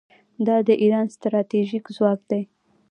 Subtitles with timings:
[0.45, 2.41] دا د ایران ستراتیژیک ځواک دی.